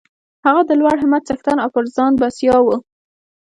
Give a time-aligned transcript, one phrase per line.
[0.45, 2.67] هغه د لوړ همت څښتن او پر ځان بسیا و